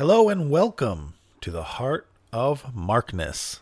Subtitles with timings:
[0.00, 1.12] Hello and welcome
[1.42, 3.60] to the Heart of Markness,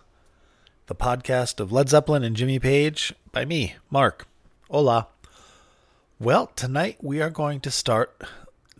[0.87, 4.29] the podcast of Led Zeppelin and Jimmy Page by me, Mark.
[4.71, 5.09] Hola.
[6.21, 8.23] Well, tonight we are going to start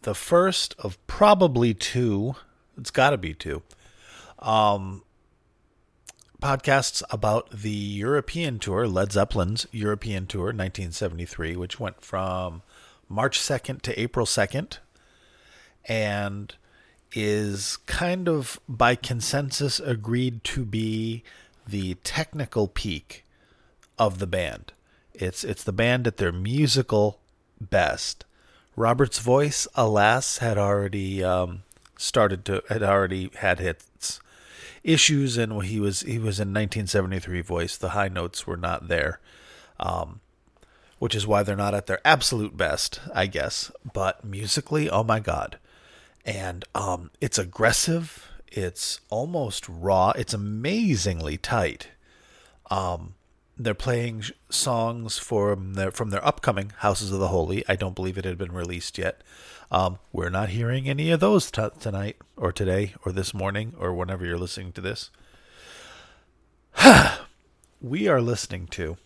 [0.03, 2.37] the first of probably two,
[2.77, 3.65] it's got to be two,
[4.39, 5.03] um,
[6.41, 12.63] podcasts about the European tour, Led Zeppelin's European tour, 1973, which went from
[13.09, 14.79] March 2nd to April 2nd.
[15.87, 16.55] And
[17.13, 21.23] is kind of by consensus agreed to be
[21.67, 23.25] the technical peak
[23.99, 24.73] of the band.
[25.15, 27.19] It's it's the band at their musical
[27.61, 28.25] best.
[28.77, 31.63] Robert's voice, alas, had already um,
[31.97, 34.21] started to had already had hits
[34.85, 37.77] issues, and he was he was in 1973 voice.
[37.77, 39.19] The high notes were not there,
[39.81, 40.21] um,
[40.99, 43.73] which is why they're not at their absolute best, I guess.
[43.93, 45.59] But musically, oh my god,
[46.29, 48.31] and um, it's aggressive.
[48.49, 50.11] It's almost raw.
[50.11, 51.89] It's amazingly tight.
[52.71, 53.15] Um,
[53.57, 57.65] they're playing songs from their from their upcoming Houses of the Holy.
[57.67, 59.23] I don't believe it had been released yet.
[59.71, 63.95] Um, we're not hearing any of those t- tonight or today or this morning or
[63.95, 65.11] whenever you're listening to this.
[67.81, 68.99] we are listening to.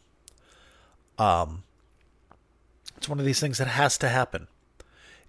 [1.19, 1.63] Um,
[2.97, 4.49] it's one of these things that has to happen.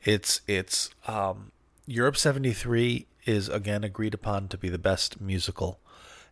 [0.04, 1.52] It's it's um,
[1.86, 5.80] Europe 73 is again agreed upon to be the best musical,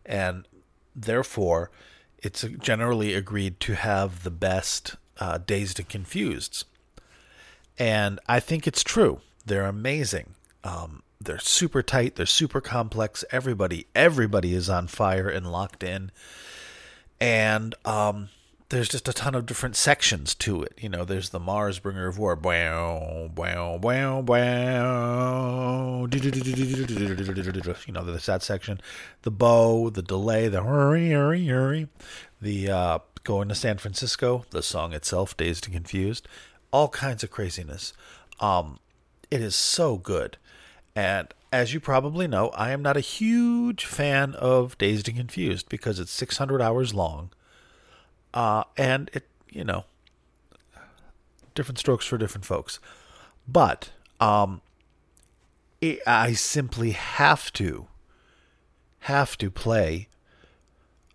[0.04, 0.46] and
[0.94, 1.70] therefore
[2.18, 6.64] it's generally agreed to have the best uh, Dazed and Confused.
[7.78, 9.20] And I think it's true.
[9.44, 10.34] They're amazing.
[10.62, 12.16] Um, they're super tight.
[12.16, 13.24] They're super complex.
[13.30, 16.10] Everybody, everybody is on fire and locked in.
[17.20, 18.28] And um,
[18.72, 20.72] there's just a ton of different sections to it.
[20.80, 22.34] You know, there's the Mars Bringer of War.
[27.86, 28.80] You know, there's that section.
[29.22, 31.88] The bow, the delay, the hurry, hurry, hurry.
[32.40, 36.26] The uh, going to San Francisco, the song itself, Dazed and Confused.
[36.70, 37.92] All kinds of craziness.
[38.40, 38.78] Um,
[39.30, 40.38] it is so good.
[40.96, 45.68] And as you probably know, I am not a huge fan of Dazed and Confused
[45.68, 47.30] because it's 600 hours long
[48.34, 49.84] uh, and it, you know,
[51.54, 52.78] different strokes for different folks.
[53.46, 54.60] But um,
[56.06, 57.88] I simply have to,
[59.00, 60.08] have to play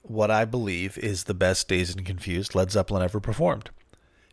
[0.02, 3.70] what I believe is the best Dazed and Confused Led Zeppelin ever performed.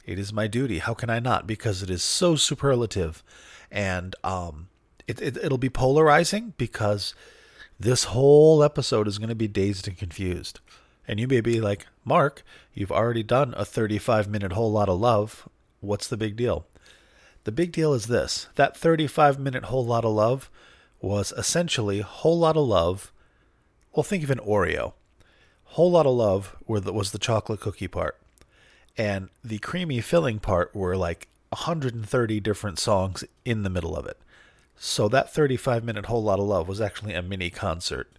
[0.04, 0.78] It is my duty.
[0.78, 1.46] How can I not?
[1.46, 3.22] Because it is so superlative,
[3.70, 4.68] and um,
[5.06, 7.14] it, it it'll be polarizing because
[7.80, 10.60] this whole episode is going to be dazed and confused.
[11.06, 12.42] And you may be like, Mark,
[12.72, 15.48] you've already done a 35 minute whole lot of love.
[15.80, 16.66] What's the big deal?
[17.44, 20.50] The big deal is this that 35 minute whole lot of love
[21.00, 23.12] was essentially whole lot of love.
[23.94, 24.94] Well, think of an Oreo.
[25.64, 28.18] Whole lot of love was the chocolate cookie part.
[28.96, 34.18] And the creamy filling part were like 130 different songs in the middle of it.
[34.76, 38.10] So that 35 minute whole lot of love was actually a mini concert.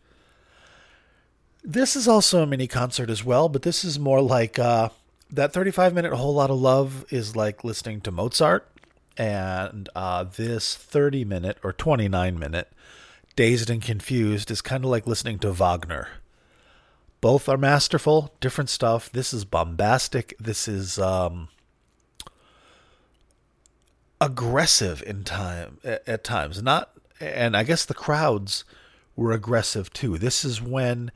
[1.67, 4.89] This is also a mini concert as well, but this is more like uh,
[5.31, 8.69] that 35 minute whole lot of love is like listening to Mozart,
[9.17, 12.71] and uh, this 30 minute or 29 minute
[13.35, 16.07] dazed and confused is kind of like listening to Wagner.
[17.19, 19.11] Both are masterful, different stuff.
[19.11, 20.35] This is bombastic.
[20.39, 21.47] This is um,
[24.21, 26.61] aggressive in time at, at times.
[26.61, 28.65] Not, and I guess the crowds
[29.15, 30.19] were aggressive too.
[30.19, 31.11] This is when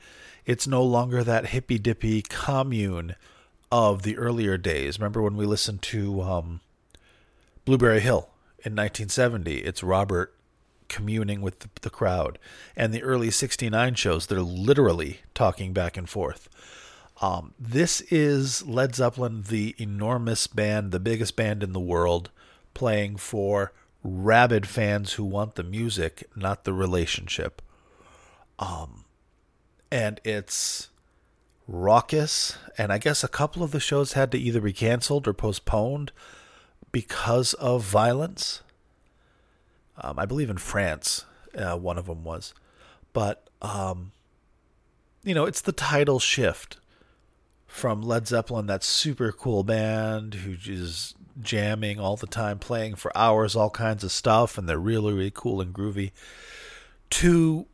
[0.45, 3.15] it's no longer that hippy dippy commune
[3.71, 4.99] of the earlier days.
[4.99, 6.61] Remember when we listened to um,
[7.65, 8.29] Blueberry Hill
[8.59, 9.59] in 1970?
[9.59, 10.33] It's Robert
[10.87, 12.39] communing with the, the crowd.
[12.75, 16.49] And the early 69 shows, they're literally talking back and forth.
[17.21, 22.31] Um, this is Led Zeppelin, the enormous band, the biggest band in the world,
[22.73, 23.71] playing for
[24.03, 27.61] rabid fans who want the music, not the relationship.
[28.57, 29.05] Um,
[29.91, 30.89] and it's
[31.67, 32.57] raucous.
[32.77, 36.11] And I guess a couple of the shows had to either be canceled or postponed
[36.91, 38.61] because of violence.
[40.01, 41.25] Um, I believe in France,
[41.55, 42.53] uh, one of them was.
[43.13, 44.11] But, um,
[45.23, 46.77] you know, it's the title shift
[47.67, 53.15] from Led Zeppelin, that super cool band who is jamming all the time, playing for
[53.15, 56.11] hours, all kinds of stuff, and they're really, really cool and groovy,
[57.09, 57.67] to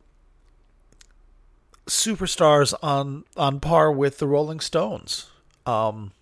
[1.86, 5.30] superstars on on par with the Rolling Stones,
[5.64, 6.12] um,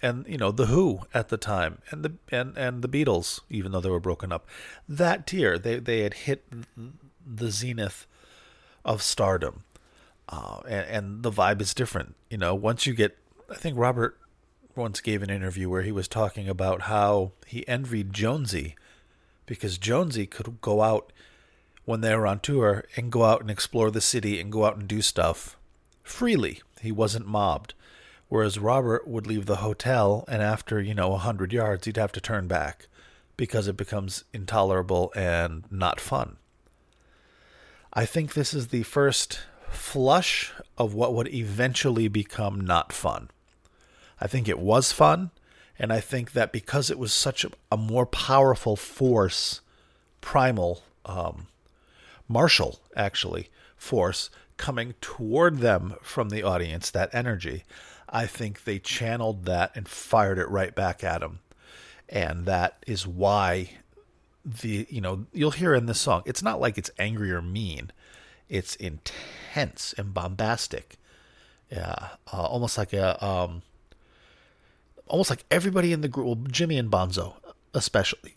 [0.00, 3.72] and you know the Who at the time, and the and and the Beatles, even
[3.72, 4.46] though they were broken up.
[4.88, 6.44] That tier, they they had hit
[7.26, 8.06] the zenith
[8.84, 9.64] of stardom,
[10.28, 12.14] uh, and, and the vibe is different.
[12.30, 13.18] You know, once you get,
[13.50, 14.18] I think Robert
[14.74, 18.74] once gave an interview where he was talking about how he envied Jonesy
[19.46, 21.12] because Jonesy could go out
[21.84, 24.76] when they were on tour and go out and explore the city and go out
[24.76, 25.56] and do stuff
[26.02, 26.60] freely.
[26.80, 27.74] He wasn't mobbed.
[28.28, 32.12] Whereas Robert would leave the hotel and after, you know, a hundred yards he'd have
[32.12, 32.86] to turn back
[33.36, 36.36] because it becomes intolerable and not fun.
[37.92, 43.28] I think this is the first flush of what would eventually become not fun.
[44.20, 45.30] I think it was fun,
[45.78, 49.60] and I think that because it was such a, a more powerful force,
[50.20, 51.48] primal, um,
[52.32, 57.64] martial actually, force coming toward them from the audience, that energy,
[58.08, 61.40] I think they channeled that and fired it right back at them.
[62.08, 63.70] And that is why
[64.44, 67.90] the you know you'll hear in this song it's not like it's angry or mean.
[68.48, 70.98] It's intense and bombastic.
[71.70, 73.62] Yeah uh, almost like a um
[75.06, 77.34] almost like everybody in the group well jimmy and bonzo
[77.74, 78.36] especially.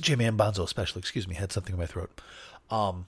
[0.00, 2.20] Jimmy and bonzo especially excuse me had something in my throat
[2.70, 3.06] um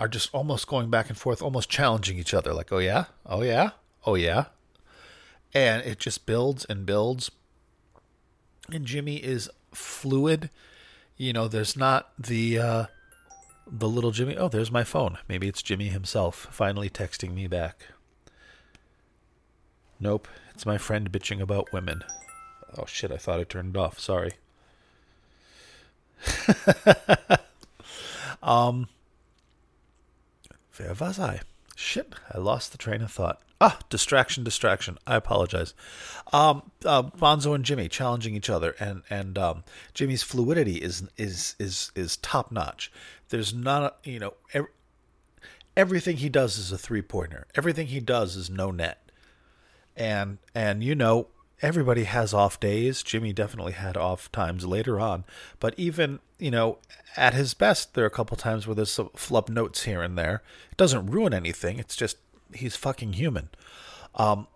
[0.00, 3.42] are just almost going back and forth almost challenging each other like oh yeah oh
[3.42, 3.70] yeah
[4.06, 4.46] oh yeah
[5.54, 7.30] and it just builds and builds
[8.70, 10.50] and jimmy is fluid
[11.22, 12.86] you know, there's not the uh,
[13.64, 14.36] the little Jimmy.
[14.36, 15.18] Oh, there's my phone.
[15.28, 17.86] Maybe it's Jimmy himself finally texting me back.
[20.00, 22.02] Nope, it's my friend bitching about women.
[22.76, 24.00] Oh shit, I thought I turned it off.
[24.00, 24.32] Sorry.
[28.42, 28.88] um,
[30.76, 31.40] where was I?
[31.76, 33.40] Shit, I lost the train of thought.
[33.60, 34.98] Ah, distraction, distraction.
[35.06, 35.72] I apologize.
[36.32, 39.64] Um, uh, Bonzo and Jimmy challenging each other, and and um,
[39.94, 42.90] Jimmy's fluidity is is is is top notch.
[43.28, 44.70] There's not, a, you know, every,
[45.76, 47.46] everything he does is a three pointer.
[47.54, 49.10] Everything he does is no net,
[49.96, 51.28] and and you know
[51.62, 53.02] everybody has off days.
[53.02, 55.24] Jimmy definitely had off times later on,
[55.60, 56.78] but even you know
[57.16, 60.18] at his best, there are a couple times where there's some flub notes here and
[60.18, 60.42] there.
[60.70, 61.78] It doesn't ruin anything.
[61.78, 62.16] It's just
[62.52, 63.48] he's fucking human.
[64.14, 64.46] Um,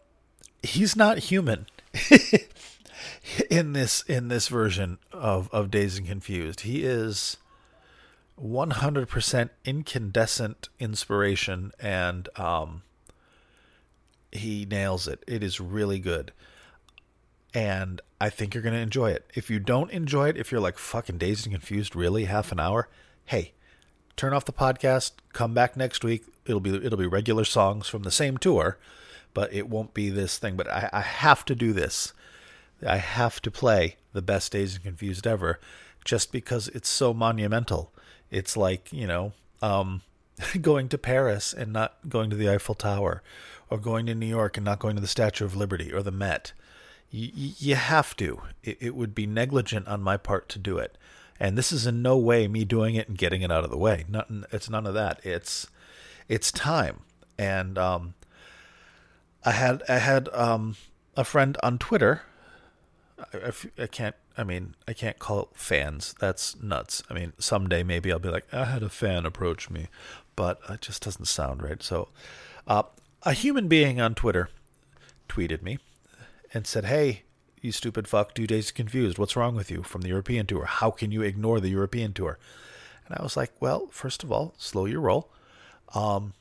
[0.62, 1.66] he's not human
[3.50, 6.60] in this in this version of of Dazed and Confused.
[6.62, 7.36] He is
[8.42, 12.82] 100% incandescent inspiration and um,
[14.30, 15.24] he nails it.
[15.26, 16.32] It is really good.
[17.56, 19.30] And I think you're going to enjoy it.
[19.34, 22.60] If you don't enjoy it, if you're like fucking dazed and confused, really, half an
[22.60, 22.86] hour,
[23.24, 23.52] hey,
[24.14, 26.26] turn off the podcast, come back next week.
[26.44, 28.76] It'll be it'll be regular songs from the same tour,
[29.32, 30.54] but it won't be this thing.
[30.54, 32.12] But I, I have to do this.
[32.86, 35.58] I have to play the best Dazed and Confused ever,
[36.04, 37.90] just because it's so monumental.
[38.30, 39.32] It's like you know,
[39.62, 40.02] um,
[40.60, 43.22] going to Paris and not going to the Eiffel Tower,
[43.70, 46.12] or going to New York and not going to the Statue of Liberty or the
[46.12, 46.52] Met.
[47.10, 48.42] You, you have to.
[48.62, 50.96] It, it would be negligent on my part to do it.
[51.38, 53.76] And this is in no way me doing it and getting it out of the
[53.76, 54.04] way.
[54.52, 55.20] It's none of that.
[55.24, 55.66] It's
[56.28, 57.00] it's time.
[57.38, 58.14] And um,
[59.44, 60.76] I had I had um,
[61.16, 62.22] a friend on Twitter.
[63.32, 64.14] I, I, can't.
[64.36, 66.14] I mean, I can't call it fans.
[66.18, 67.02] That's nuts.
[67.08, 69.88] I mean, someday maybe I'll be like, I had a fan approach me,
[70.36, 71.82] but it just doesn't sound right.
[71.82, 72.08] So,
[72.66, 72.82] uh,
[73.22, 74.50] a human being on Twitter
[75.28, 75.78] tweeted me
[76.56, 77.22] and said, "Hey,
[77.60, 79.18] you stupid fuck, two days confused.
[79.18, 80.64] What's wrong with you from the European tour?
[80.64, 82.38] How can you ignore the European tour?
[83.06, 85.30] And I was like, well, first of all, slow your roll.
[85.94, 86.32] Um,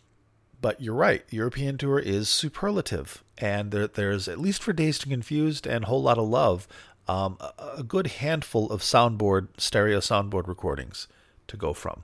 [0.61, 1.23] but you're right.
[1.29, 3.23] European tour is superlative.
[3.37, 6.67] And there, there's, at least for Dazed and Confused and Whole Lot of Love,
[7.07, 11.07] um, a, a good handful of soundboard, stereo soundboard recordings
[11.47, 12.03] to go from.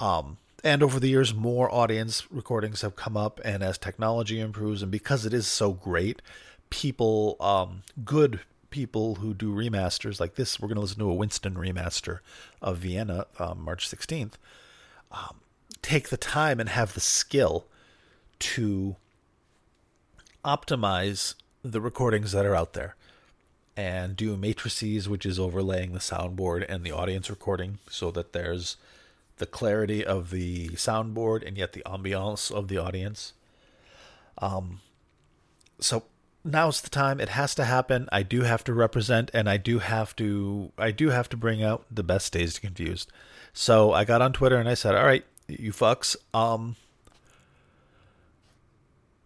[0.00, 3.40] Um, and over the years, more audience recordings have come up.
[3.44, 6.22] And as technology improves, and because it is so great,
[6.70, 10.60] people, um, good people who do remasters like this.
[10.60, 12.18] We're going to listen to a Winston remaster
[12.60, 14.32] of Vienna, um, March 16th.
[15.10, 15.40] Um,
[15.82, 17.66] take the time and have the skill
[18.40, 18.96] to
[20.44, 22.96] optimize the recordings that are out there
[23.76, 28.76] and do matrices, which is overlaying the soundboard and the audience recording so that there's
[29.38, 33.34] the clarity of the soundboard and yet the ambiance of the audience.
[34.38, 34.80] Um,
[35.78, 36.04] so
[36.46, 37.20] now's the time.
[37.20, 38.08] It has to happen.
[38.12, 40.72] I do have to represent, and I do have to.
[40.78, 43.10] I do have to bring out the best Dazed Confused.
[43.52, 46.16] So I got on Twitter and I said, "All right, you fucks.
[46.32, 46.76] Um,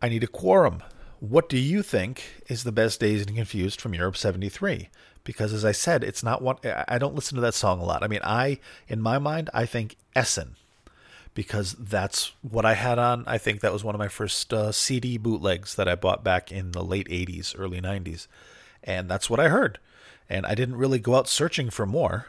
[0.00, 0.83] I need a quorum.
[1.21, 4.89] What do you think is the best Dazed and Confused from Europe '73?"
[5.23, 6.57] Because as I said, it's not one.
[6.65, 8.03] I don't listen to that song a lot.
[8.03, 8.59] I mean, I
[8.89, 10.57] in my mind, I think Essen.
[11.34, 13.25] Because that's what I had on.
[13.26, 16.50] I think that was one of my first uh, CD bootlegs that I bought back
[16.50, 18.26] in the late 80s, early 90s.
[18.82, 19.78] And that's what I heard.
[20.28, 22.26] And I didn't really go out searching for more.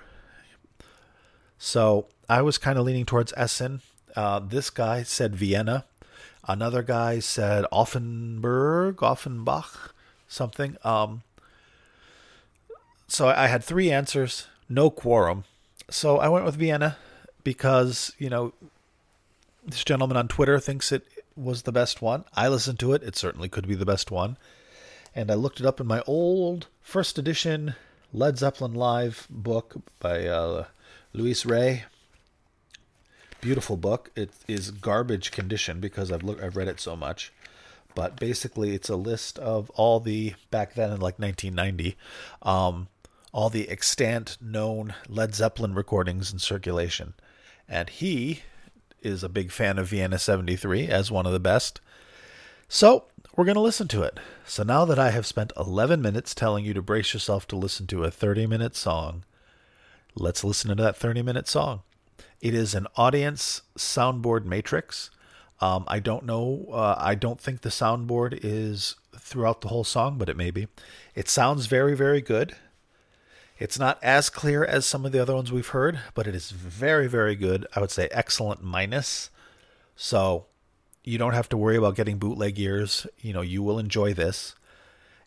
[1.58, 3.82] So I was kind of leaning towards Essen.
[4.16, 5.86] Uh, this guy said Vienna.
[6.48, 9.94] Another guy said Offenburg, Offenbach,
[10.28, 10.78] something.
[10.84, 11.22] Um,
[13.08, 15.44] so I had three answers, no quorum.
[15.90, 16.98] So I went with Vienna
[17.44, 18.54] because, you know,
[19.66, 22.26] this gentleman on Twitter thinks it was the best one.
[22.34, 23.04] I listened to it.
[23.04, 24.38] It certainly could be the best one.
[25.16, 27.76] And I looked it up in my old first edition
[28.14, 30.66] Led Zeppelin Live book by uh,
[31.14, 31.86] Luis Rey.
[33.40, 34.12] Beautiful book.
[34.16, 37.32] It is garbage condition because I've I've read it so much.
[37.96, 41.98] But basically, it's a list of all the back then in like 1990,
[42.42, 42.88] um,
[43.34, 47.14] all the extant known Led Zeppelin recordings in circulation.
[47.68, 48.42] And he
[49.02, 51.82] is a big fan of Vienna 73 as one of the best.
[52.68, 53.06] So,
[53.36, 54.20] we're going to listen to it.
[54.46, 57.88] So, now that I have spent 11 minutes telling you to brace yourself to listen
[57.88, 59.24] to a 30 minute song,
[60.16, 61.82] let's listen to that 30 minute song.
[62.42, 65.12] It is an audience soundboard matrix.
[65.60, 66.66] Um, I don't know.
[66.72, 70.68] Uh, I don't think the soundboard is throughout the whole song, but it may be.
[71.14, 72.56] It sounds very, very good.
[73.62, 76.50] It's not as clear as some of the other ones we've heard, but it is
[76.50, 77.68] very, very good.
[77.76, 79.30] I would say excellent minus.
[79.96, 80.48] So
[81.04, 83.06] you don't have to worry about getting bootleg ears.
[83.20, 84.56] You know, you will enjoy this.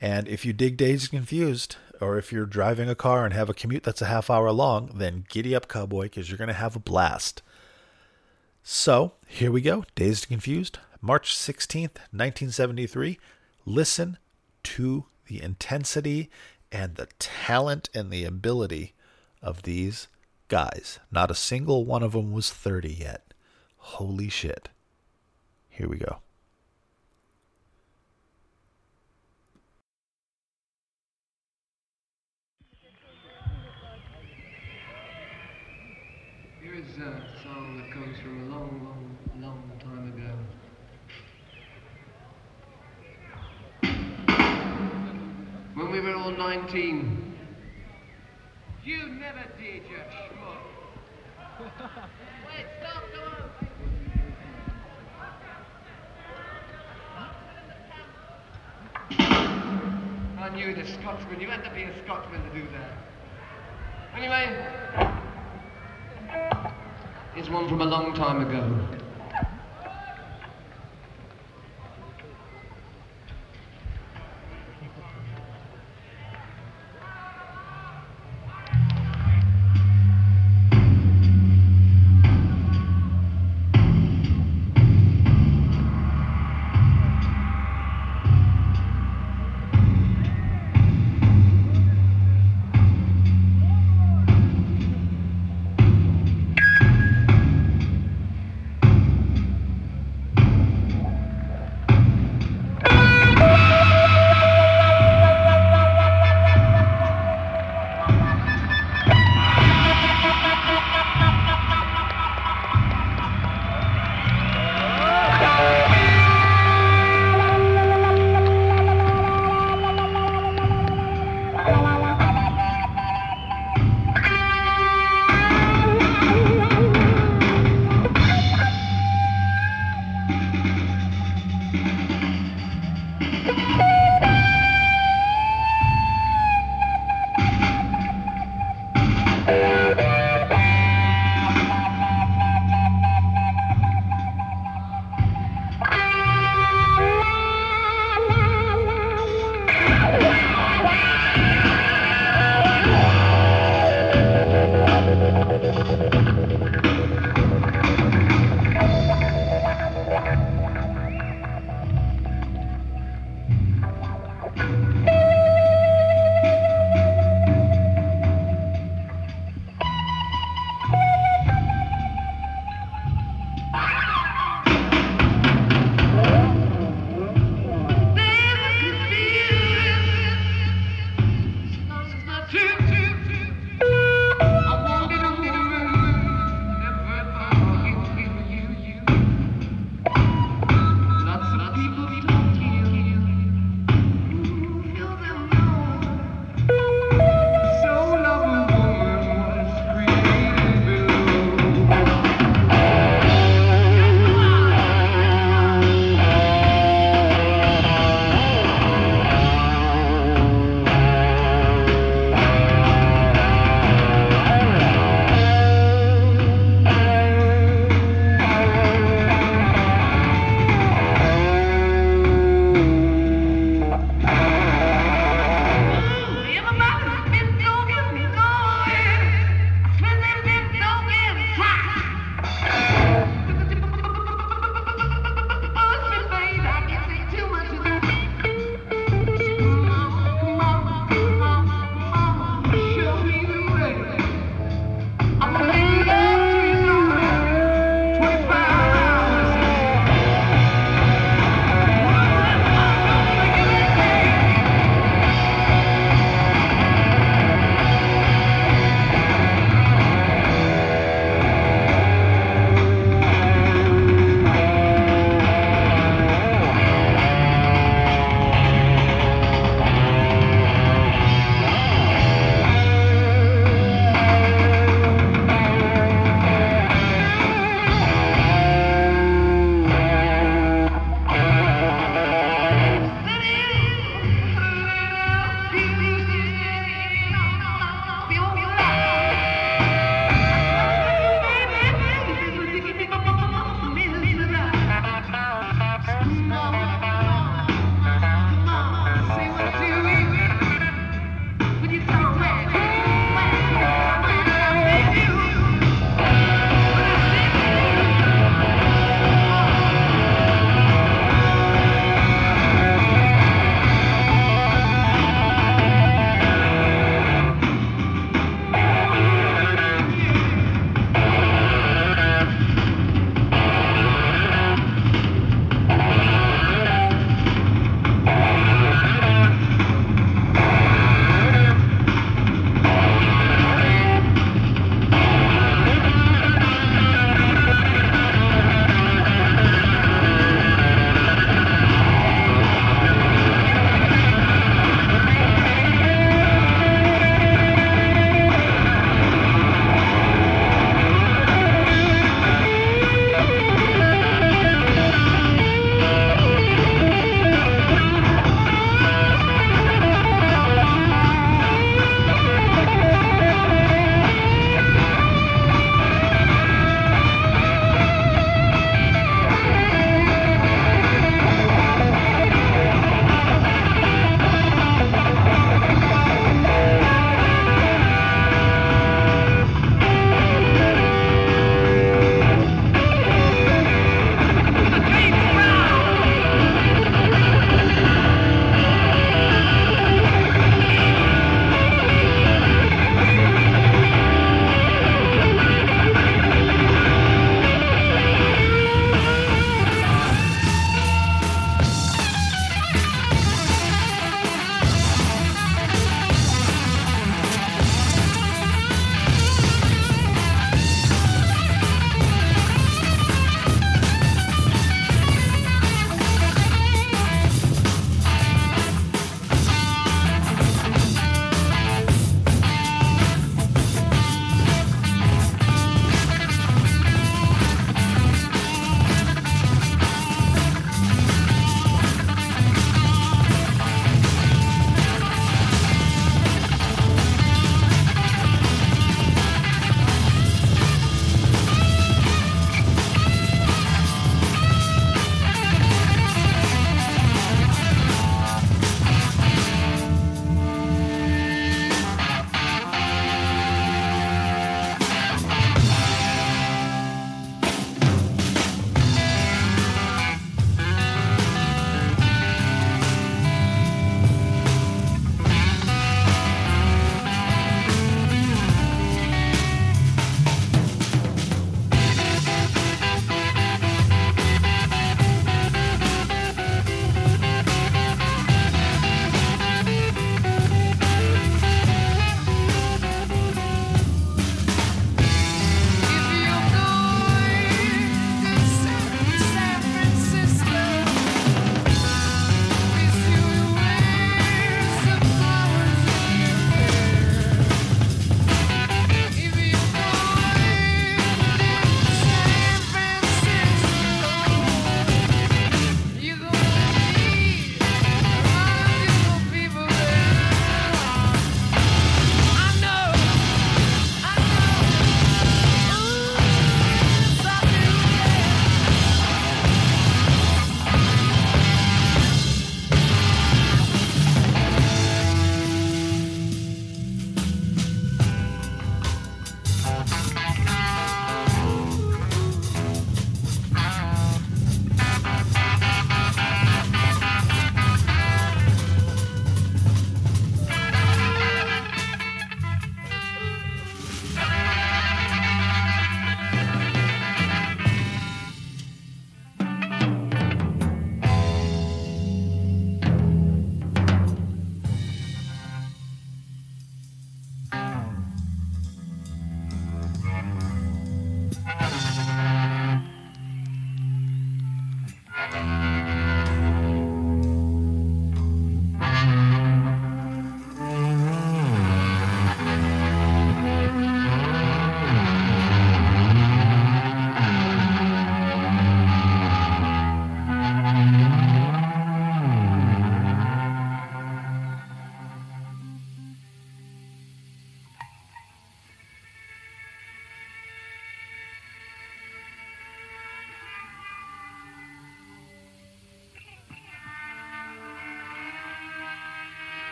[0.00, 3.54] And if you dig Dazed Confused, or if you're driving a car and have a
[3.54, 6.76] commute that's a half hour long, then giddy up, cowboy, because you're going to have
[6.76, 7.42] a blast.
[8.62, 13.18] So here we go Dazed Confused, March 16th, 1973.
[13.66, 14.18] Listen
[14.62, 16.30] to the intensity
[16.72, 18.94] and the talent and the ability
[19.42, 20.08] of these
[20.48, 20.98] guys.
[21.10, 23.34] Not a single one of them was 30 yet.
[23.76, 24.68] Holy shit.
[25.68, 26.18] Here we go.
[45.80, 47.34] When we were all 19.
[48.84, 50.58] You never did, you schmuck.
[52.46, 53.24] Wait, stop, come
[59.18, 60.38] on.
[60.38, 61.40] I knew the Scotsman.
[61.40, 62.98] You had to be a Scotsman to do that.
[64.14, 64.54] Anyway,
[67.34, 69.00] here's one from a long time ago.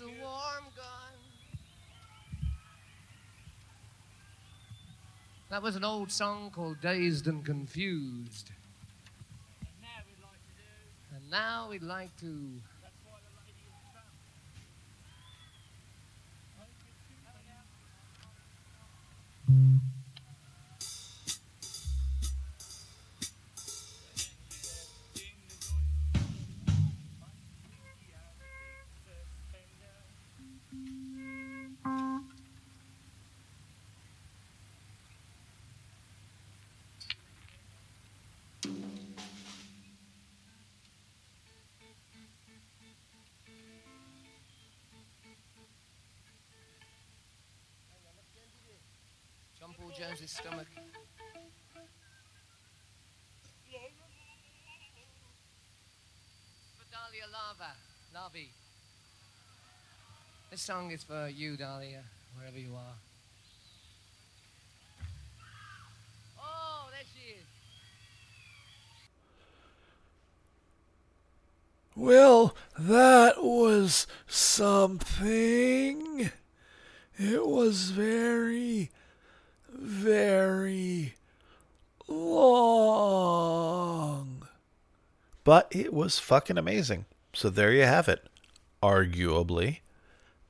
[0.06, 1.16] a warm gun.
[5.50, 8.52] That was an old song called Dazed and Confused.
[11.14, 12.60] And now we'd like to.
[19.50, 19.89] John
[49.90, 50.66] Paul Jones's stomach.
[56.76, 57.72] For Dahlia Lava,
[58.14, 58.48] Lavi.
[60.50, 62.02] This song is for you, Dahlia,
[62.36, 62.98] wherever you are.
[66.38, 67.46] Oh, there she is.
[71.96, 76.30] Well, that was something.
[77.18, 78.90] It was very,
[79.72, 81.14] very
[82.08, 83.28] long.
[85.44, 87.06] But it was fucking amazing.
[87.32, 88.26] So there you have it.
[88.82, 89.78] Arguably,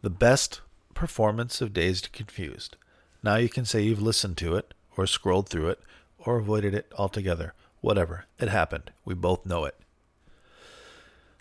[0.03, 0.61] the best
[0.95, 2.77] performance of Dazed Confused.
[3.23, 5.81] Now you can say you've listened to it, or scrolled through it,
[6.19, 7.55] or avoided it altogether.
[7.81, 8.27] Whatever.
[8.39, 8.91] It happened.
[9.05, 9.75] We both know it.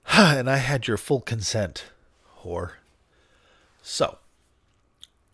[0.12, 1.86] and I had your full consent,
[2.42, 2.72] whore.
[3.82, 4.18] So,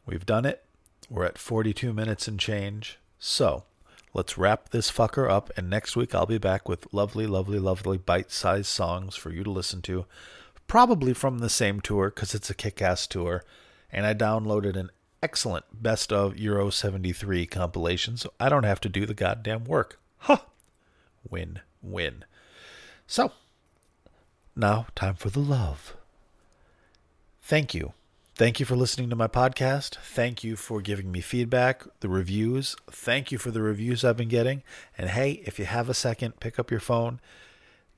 [0.05, 0.64] we've done it.
[1.09, 2.97] We're at 42 minutes and change.
[3.19, 3.63] So,
[4.13, 7.97] let's wrap this fucker up, and next week I'll be back with lovely, lovely, lovely
[7.97, 10.05] bite sized songs for you to listen to.
[10.67, 13.43] Probably from the same tour, because it's a kick ass tour.
[13.91, 14.89] And I downloaded an
[15.21, 19.99] excellent best of Euro 73 compilation, so I don't have to do the goddamn work.
[20.19, 20.35] Ha!
[20.35, 20.45] Huh.
[21.29, 22.25] Win, win.
[23.07, 23.31] So,
[24.55, 25.95] now, time for the love.
[27.41, 27.93] Thank you.
[28.37, 29.95] Thank you for listening to my podcast.
[29.95, 32.75] Thank you for giving me feedback, the reviews.
[32.91, 34.61] Thank you for the reviews I've been getting.
[34.97, 37.21] And hey, if you have a second, pick up your phone,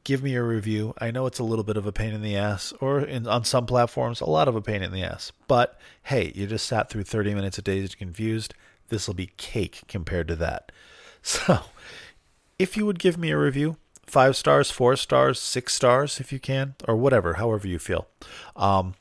[0.04, 0.94] give me a review.
[1.00, 3.46] I know it's a little bit of a pain in the ass, or in, on
[3.46, 5.32] some platforms, a lot of a pain in the ass.
[5.48, 8.54] But hey, you just sat through 30 minutes of Dazed Confused.
[8.90, 10.72] This will be cake compared to that.
[11.24, 11.62] So,
[12.60, 16.40] if you would give me a review, five stars, four stars, six stars if you
[16.40, 18.08] can, or whatever, however you feel.
[18.56, 18.94] Um,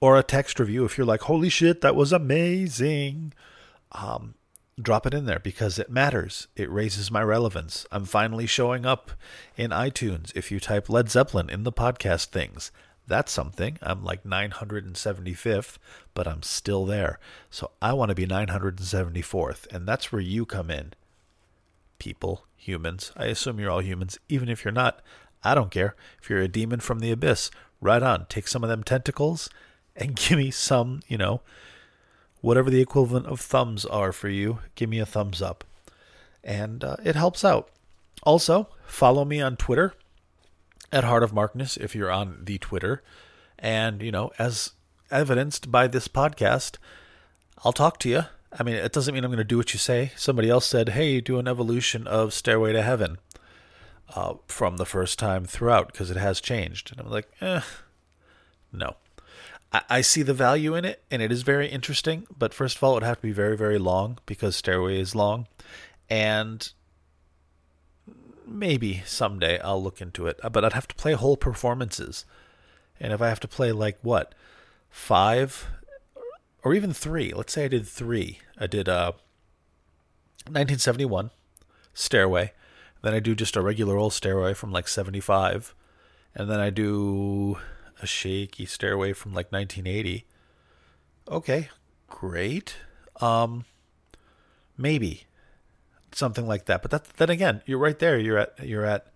[0.00, 3.32] or a text review if you're like, holy shit, that was amazing.
[3.92, 4.34] Um,
[4.80, 6.48] drop it in there because it matters.
[6.54, 7.86] It raises my relevance.
[7.90, 9.12] I'm finally showing up
[9.56, 10.32] in iTunes.
[10.34, 12.70] If you type Led Zeppelin in the podcast things,
[13.06, 13.78] that's something.
[13.82, 15.78] I'm like 975th,
[16.12, 17.18] but I'm still there.
[17.50, 20.92] So I want to be 974th, and that's where you come in.
[21.98, 23.12] People, humans.
[23.16, 24.18] I assume you're all humans.
[24.28, 25.00] Even if you're not,
[25.42, 25.94] I don't care.
[26.20, 28.26] If you're a demon from the abyss, right on.
[28.28, 29.48] Take some of them tentacles
[29.96, 31.40] and give me some, you know,
[32.40, 34.60] whatever the equivalent of thumbs are for you.
[34.74, 35.64] Give me a thumbs up.
[36.44, 37.70] And uh, it helps out.
[38.22, 39.94] Also, follow me on Twitter
[40.92, 43.02] at Heart of Markness if you're on the Twitter.
[43.58, 44.72] And, you know, as
[45.10, 46.76] evidenced by this podcast,
[47.64, 48.22] I'll talk to you.
[48.58, 50.12] I mean, it doesn't mean I'm going to do what you say.
[50.16, 53.18] Somebody else said, hey, do an evolution of Stairway to Heaven
[54.14, 56.92] uh, from the first time throughout because it has changed.
[56.92, 57.62] And I'm like, eh,
[58.72, 58.96] no.
[59.72, 62.26] I, see the value in it and it is very interesting.
[62.36, 65.14] But first of all, it would have to be very, very long because Stairway is
[65.14, 65.48] long.
[66.08, 66.70] And
[68.46, 70.40] maybe someday I'll look into it.
[70.50, 72.24] But I'd have to play whole performances.
[73.00, 74.34] And if I have to play like what?
[74.88, 75.66] Five
[76.62, 77.32] or even three.
[77.32, 78.38] Let's say I did three.
[78.58, 79.12] I did uh
[80.46, 81.30] 1971
[81.92, 82.52] Stairway.
[83.02, 85.74] Then I do just a regular old Stairway from like 75.
[86.34, 87.58] And then I do
[88.02, 90.24] a shaky Stairway from like 1980.
[91.28, 91.68] Okay,
[92.08, 92.76] great.
[93.20, 93.64] Um
[94.78, 95.24] maybe
[96.12, 96.82] something like that.
[96.82, 98.18] But that, then again, you're right there.
[98.18, 99.06] You're at you're at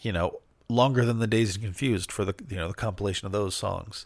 [0.00, 3.32] you know longer than the Dazed and Confused for the you know the compilation of
[3.32, 4.04] those songs.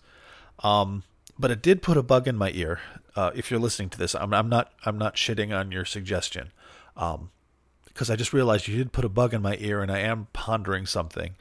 [0.60, 1.02] Um,
[1.38, 2.80] but it did put a bug in my ear.
[3.16, 6.52] Uh, if you're listening to this, I'm, I'm not I'm not shitting on your suggestion,
[6.96, 7.30] um,
[7.86, 10.28] because I just realized you did put a bug in my ear, and I am
[10.32, 11.34] pondering something.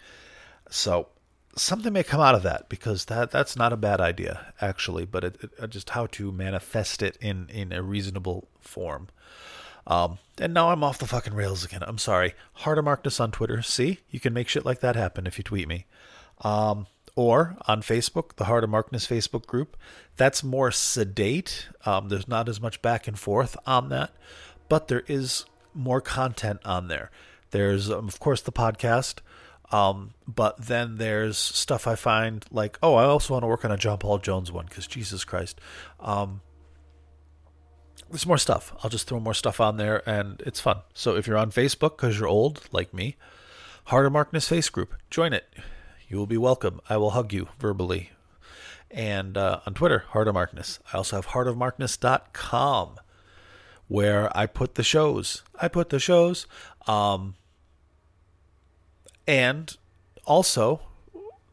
[0.69, 1.07] So
[1.55, 5.23] something may come out of that because that that's not a bad idea actually, but
[5.23, 9.07] it, it, just how to manifest it in in a reasonable form.
[9.87, 11.83] Um, and now I'm off the fucking rails again.
[11.83, 12.33] I'm sorry.
[12.53, 13.61] Heart of Markness on Twitter.
[13.61, 15.85] See, you can make shit like that happen if you tweet me.
[16.41, 19.75] Um, or on Facebook, the Heart of Markness Facebook group.
[20.17, 21.67] That's more sedate.
[21.85, 24.11] Um, there's not as much back and forth on that,
[24.69, 27.11] but there is more content on there.
[27.51, 29.19] There's, um, of course, the podcast,
[29.71, 33.71] um, but then there's stuff I find like, oh, I also want to work on
[33.71, 35.59] a John Paul Jones one because Jesus Christ.
[35.99, 36.41] Um,
[38.09, 38.73] there's more stuff.
[38.83, 40.79] I'll just throw more stuff on there and it's fun.
[40.93, 43.15] So if you're on Facebook because you're old like me,
[43.85, 45.47] Heart of Markness Face Group, join it.
[46.09, 46.81] You will be welcome.
[46.89, 48.11] I will hug you verbally.
[48.89, 50.79] And uh, on Twitter, Heart of Markness.
[50.91, 52.99] I also have heartofmarkness.com
[53.87, 55.43] where I put the shows.
[55.61, 56.47] I put the shows.
[56.87, 57.35] Um,
[59.31, 59.77] and
[60.25, 60.81] also,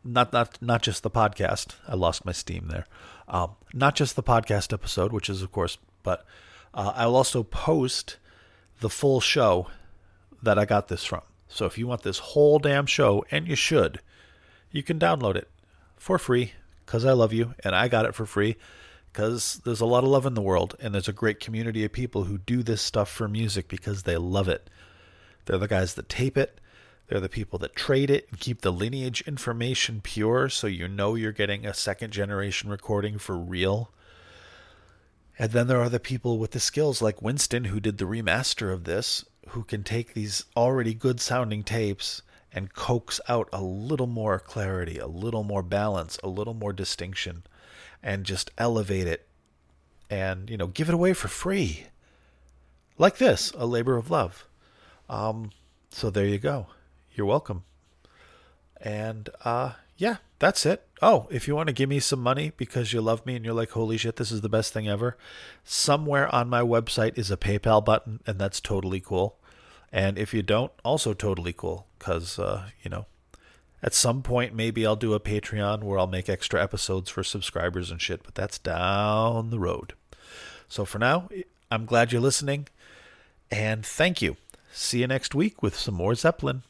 [0.02, 1.76] not not not just the podcast.
[1.86, 2.86] I lost my steam there.
[3.28, 6.26] Um, not just the podcast episode, which is of course, but
[6.74, 8.16] uh, I will also post
[8.80, 9.68] the full show
[10.42, 11.22] that I got this from.
[11.46, 14.00] So if you want this whole damn show, and you should,
[14.72, 15.48] you can download it
[15.96, 16.54] for free
[16.84, 18.56] because I love you and I got it for free
[19.12, 21.92] because there's a lot of love in the world and there's a great community of
[21.92, 24.68] people who do this stuff for music because they love it.
[25.44, 26.60] They're the guys that tape it.
[27.08, 31.14] They're the people that trade it and keep the lineage information pure so you know
[31.14, 33.90] you're getting a second generation recording for real.
[35.38, 38.72] And then there are the people with the skills like Winston, who did the remaster
[38.72, 44.06] of this, who can take these already good sounding tapes and coax out a little
[44.06, 47.42] more clarity, a little more balance, a little more distinction,
[48.02, 49.26] and just elevate it
[50.10, 51.86] and, you know, give it away for free.
[52.98, 54.46] Like this, a labor of love.
[55.08, 55.52] Um,
[55.90, 56.66] so there you go.
[57.18, 57.64] You're welcome.
[58.80, 60.86] And uh, yeah, that's it.
[61.02, 63.54] Oh, if you want to give me some money because you love me and you're
[63.54, 65.16] like, holy shit, this is the best thing ever,
[65.64, 69.36] somewhere on my website is a PayPal button, and that's totally cool.
[69.92, 73.06] And if you don't, also totally cool because, uh, you know,
[73.82, 77.90] at some point maybe I'll do a Patreon where I'll make extra episodes for subscribers
[77.90, 79.94] and shit, but that's down the road.
[80.68, 81.28] So for now,
[81.68, 82.68] I'm glad you're listening
[83.50, 84.36] and thank you.
[84.72, 86.62] See you next week with some more Zeppelin.